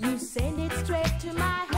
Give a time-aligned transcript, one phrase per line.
[0.00, 1.77] You send it straight to my head.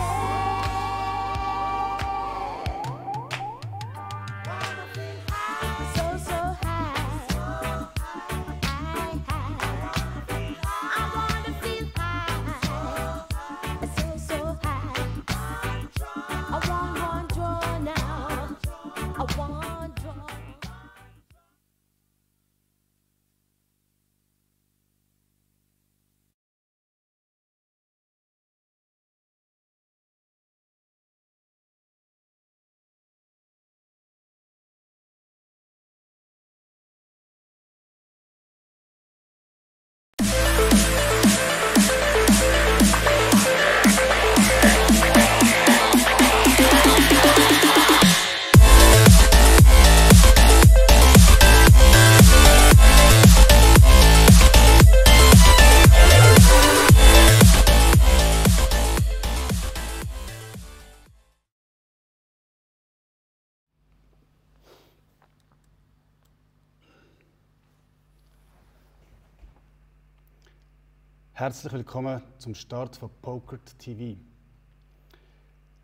[71.41, 74.21] Herzlich willkommen zum Start von Pokert TV.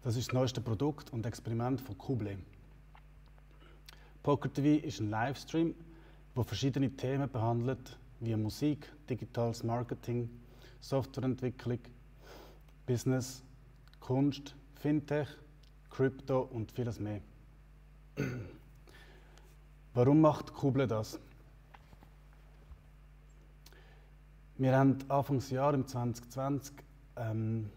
[0.03, 2.37] Das ist das neueste Produkt und Experiment von Kuble.
[4.23, 5.75] Poker TV ist ein Livestream,
[6.35, 10.29] wo verschiedene Themen behandelt, wie Musik, digitales Marketing,
[10.83, 11.79] Softwareentwicklung,
[12.85, 13.43] Business,
[13.99, 15.29] Kunst, Fintech,
[15.89, 17.23] Krypto und vieles mehr.
[19.95, 21.19] Warum macht Kuble das?
[24.59, 26.77] Wir haben Anfangsjahr im 2020
[27.17, 27.69] ähm,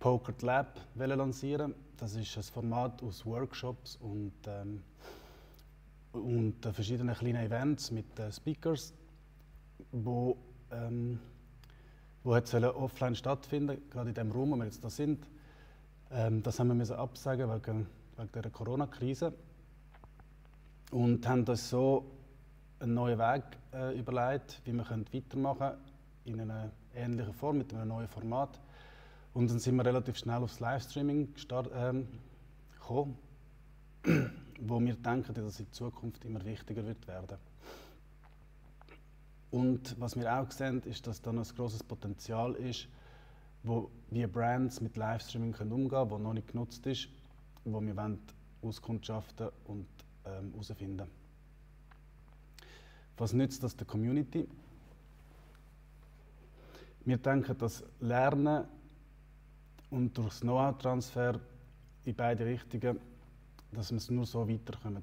[0.00, 1.72] Poker Lab lancieren.
[1.96, 4.82] Das ist ein Format aus Workshops und, ähm,
[6.10, 8.92] und äh, verschiedenen kleinen Events mit äh, Speakers,
[9.92, 10.36] wo,
[10.72, 11.20] ähm,
[12.24, 15.24] wo sollen offline stattfinden, gerade in dem Raum, wo wir jetzt da sind.
[16.10, 19.32] Ähm, das haben wir absagen wegen, wegen der Corona-Krise
[20.90, 22.04] und haben uns so
[22.80, 25.83] einen neuen Weg äh, überlegt, wie wir weitermachen können,
[26.24, 28.60] in einer ähnlichen Form, mit einem neuen Format.
[29.32, 31.34] Und dann sind wir relativ schnell aufs Livestreaming
[31.74, 32.08] ähm,
[32.72, 33.18] gekommen,
[34.60, 37.38] wo wir denken, dass es in Zukunft immer wichtiger wird werden.
[39.50, 42.88] Und was wir auch sehen, ist, dass da noch ein grosses Potenzial ist,
[43.62, 47.08] wo wie Brands mit Livestreaming können umgehen können, wo noch nicht genutzt ist,
[47.64, 48.18] wo wir wollen
[48.62, 49.86] auskundschaften und
[50.24, 51.08] ähm, herausfinden
[53.16, 54.48] was nützt das der Community?
[57.04, 58.64] Wir denken, dass Lernen
[59.90, 61.38] und durch das Know-how-Transfer
[62.04, 62.98] in beide Richtungen,
[63.72, 65.02] dass wir es nur so weiterkommen.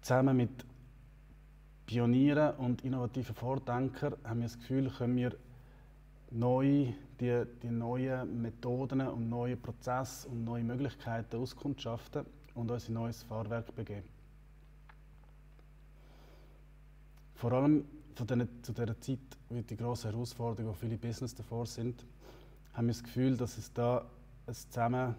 [0.00, 0.64] Zusammen mit
[1.86, 5.36] Pionieren und innovativen Vordenkern haben wir das Gefühl, können wir
[6.30, 12.96] neu, die, die neuen Methoden und neue Prozesse und neue Möglichkeiten auskundschaften und uns in
[12.96, 14.08] ein neues Fahrwerk begeben.
[17.36, 17.84] Vor allem
[18.16, 19.18] von dieser, zu dieser Zeit
[19.50, 22.04] mit die grossen Herausforderungen, wo viele Business davor sind,
[22.72, 24.06] haben wir das Gefühl, dass es da
[24.46, 25.14] ein Zusammen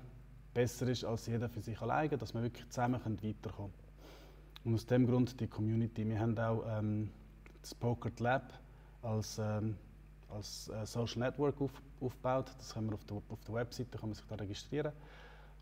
[0.53, 3.73] besser ist als jeder für sich alleine, dass wir wirklich zusammen weiterkommen können.
[4.63, 6.07] Und aus dem Grund die Community.
[6.07, 7.09] Wir haben auch ähm,
[7.61, 8.51] das Poker Lab
[9.01, 9.77] als, ähm,
[10.29, 11.71] als äh, Social Network auf,
[12.01, 12.51] aufgebaut.
[12.57, 14.91] Das können wir auf der, auf der Webseite kann man sich da registrieren.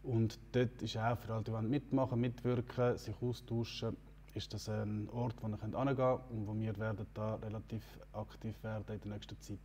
[0.03, 3.97] Und dort ist auch für alle, die mitmachen, mitwirken, sich austauschen,
[4.35, 8.55] ist das ein Ort, wo ihr hingehen könnt und wo wir werden da relativ aktiv
[8.63, 9.59] werden in der nächsten Zeit.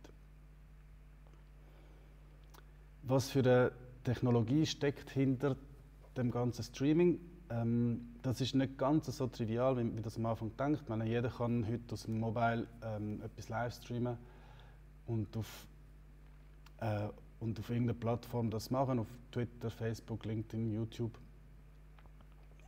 [3.03, 3.71] Was für eine
[4.03, 5.57] Technologie steckt hinter
[6.15, 7.19] dem ganzen Streaming?
[7.49, 10.87] Ähm, das ist nicht ganz so trivial, wie man das am Anfang denkt.
[10.87, 14.17] meine, jeder kann heute aus dem Mobile ähm, etwas live streamen
[15.05, 15.67] und auf,
[16.79, 17.09] äh,
[17.39, 21.17] und auf irgendeiner Plattform das machen, auf Twitter, Facebook, LinkedIn, YouTube.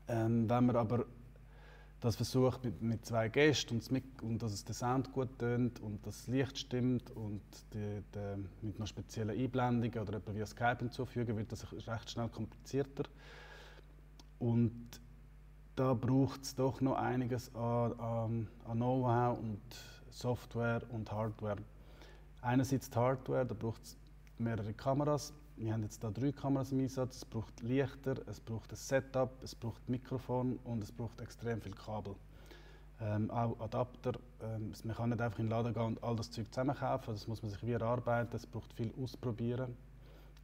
[0.09, 1.05] Ähm, wenn man aber
[2.03, 6.57] das versucht mit, zwei Gästen und, und dass der Sound gut tönt und das Licht
[6.57, 7.41] stimmt und
[7.73, 12.27] die, die, mit einer speziellen Einblendung oder etwa via Skype hinzufügen, wird das recht schnell
[12.27, 13.05] komplizierter.
[14.37, 14.99] Und
[15.77, 19.61] da braucht es doch noch einiges an, an, an Know-how und
[20.09, 21.59] Software und Hardware.
[22.41, 23.97] Einerseits die Hardware, da braucht es
[24.37, 25.33] mehrere Kameras.
[25.55, 27.17] Wir haben jetzt da drei Kameras im Einsatz.
[27.17, 31.73] Es braucht Lichter, es braucht ein Setup, es braucht Mikrofon und es braucht extrem viel
[31.73, 32.15] Kabel.
[32.99, 34.13] Ähm, auch Adapter.
[34.41, 37.13] Ähm, man kann nicht einfach in den Laden gehen und all das Zeug zusammen kaufen.
[37.13, 38.35] Das muss man sich wie erarbeiten.
[38.35, 39.75] Es braucht viel Ausprobieren.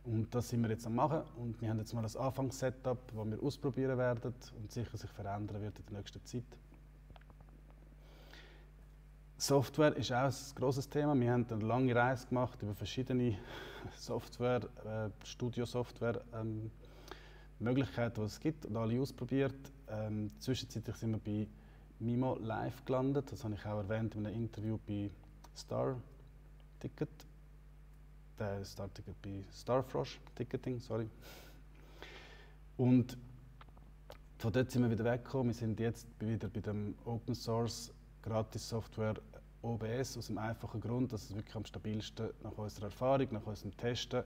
[0.03, 1.21] Und das sind wir jetzt am machen.
[1.38, 5.61] Und wir haben jetzt mal das Anfangssetup, das wir ausprobieren werden und sicher sich verändern
[5.61, 6.44] wird in der nächsten Zeit.
[9.38, 11.17] Software ist auch ein grosses Thema.
[11.19, 13.38] Wir haben eine lange Reise gemacht über verschiedene
[13.95, 16.71] Software, äh, Studio-Software, ähm,
[17.59, 19.71] Möglichkeiten, die es gibt und alle ausprobiert.
[19.89, 21.47] Ähm, zwischenzeitlich sind wir bei
[21.99, 23.31] Mimo Live gelandet.
[23.31, 25.09] Das habe ich auch erwähnt in einem Interview bei
[25.55, 26.01] Star
[26.79, 27.09] Ticket.
[28.37, 31.09] Äh, Star Ticket bei Starfrosh Ticketing, sorry.
[32.77, 33.17] Und
[34.37, 35.47] von dort sind wir wieder weggekommen.
[35.47, 37.91] Wir sind jetzt wieder bei dem Open Source
[38.21, 39.15] Gratis-Software
[39.61, 43.75] OBS aus dem einfachen Grund, dass es wirklich am stabilsten nach unserer Erfahrung, nach unserem
[43.75, 44.23] Testen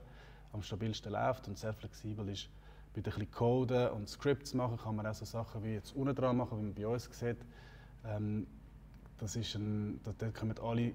[0.52, 2.48] am stabilsten läuft und sehr flexibel ist.
[2.94, 6.14] Bei ein bisschen Coden und Scripts machen kann man auch so Sachen wie jetzt unten
[6.14, 7.38] dran machen, wie man bei uns sieht.
[8.06, 8.46] Ähm,
[9.18, 10.92] das ist ein, dort kommen alle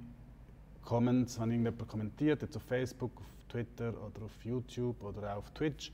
[0.83, 5.51] Comments, wenn irgendjemand kommentiert, jetzt auf Facebook, auf Twitter oder auf YouTube oder auch auf
[5.51, 5.91] Twitch,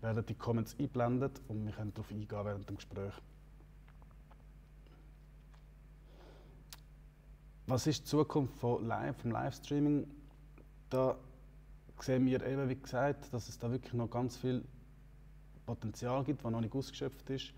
[0.00, 3.12] werden die Comments eingeblendet und wir können darauf eingehen während dem Gespräch.
[7.70, 10.04] Was ist die Zukunft von Live, vom Livestreaming?
[10.88, 11.16] Da
[12.00, 14.64] sehen wir eben, wie gesagt, dass es da wirklich noch ganz viel
[15.66, 17.52] Potenzial gibt, das noch nicht ausgeschöpft ist.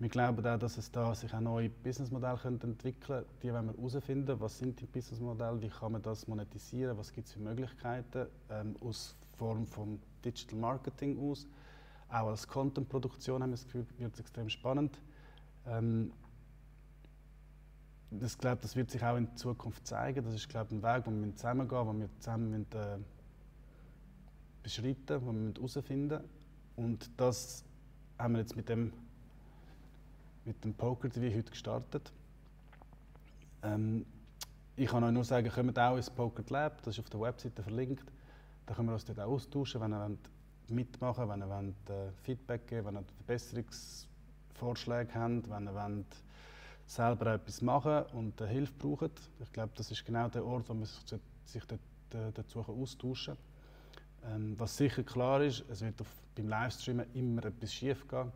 [0.00, 3.26] Wir glauben auch, dass es da sich auch neue Businessmodelle entwickeln können.
[3.44, 7.28] Die wollen wir herausfinden, was sind die Businessmodelle, wie kann man das monetisieren, was gibt
[7.28, 11.46] es für Möglichkeiten ähm, aus Form von Digital Marketing aus.
[12.08, 14.98] Auch als Content-Produktion haben wir das Gefühl, wird es extrem spannend.
[15.64, 16.10] Ähm,
[18.20, 20.24] das, glaub, das wird sich auch in Zukunft zeigen.
[20.24, 22.98] Das ist glaub, ein Weg, den wir zusammengehen müssen, den wir zusammen müssen, äh,
[24.62, 26.28] beschreiten den wir herausfinden müssen.
[26.76, 27.64] Und das
[28.18, 28.92] haben wir jetzt mit dem,
[30.44, 32.12] mit dem Poker-TV heute gestartet.
[33.62, 34.04] Ähm,
[34.76, 37.62] ich kann euch nur sagen, kommt auch ins Poker Lab, das ist auf der Webseite
[37.62, 38.04] verlinkt.
[38.66, 40.16] Da können wir uns dort auch austauschen, wenn ihr
[40.68, 45.74] mitmachen wollt, wenn ihr wollt, äh, Feedback geben wollt, wenn ihr Verbesserungsvorschläge habt, wenn ihr
[45.74, 46.24] wollt,
[46.86, 49.10] selber etwas machen und Hilfe brauchen.
[49.40, 53.36] Ich glaube, das ist genau der Ort, wo man sich, sich äh, dazu austauschen
[54.22, 54.36] kann.
[54.36, 58.32] Ähm, was sicher klar ist, es wird auf, beim Livestreamen immer etwas schief gehen.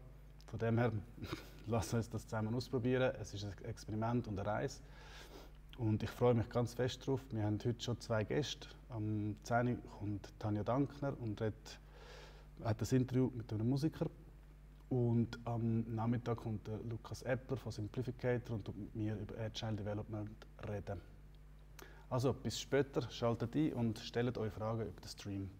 [0.47, 0.93] Von dem her,
[1.67, 3.12] lassen wir uns das zusammen ausprobieren.
[3.21, 4.81] Es ist ein Experiment und eine Reise.
[5.79, 7.21] Und ich freue mich ganz fest darauf.
[7.31, 8.69] Wir haben heute schon zwei Gäste.
[8.89, 9.69] Am 10.
[9.69, 11.55] Uhr kommt Tanja Dankner und hat,
[12.65, 14.06] hat ein Interview mit einem Musiker.
[14.88, 20.46] Und am Nachmittag kommt der Lukas Eppler von Simplificator und mit mir über Agile Development
[20.67, 21.00] reden.
[22.08, 25.50] Also bis später, schaltet ein und stellt eure Fragen über den Stream.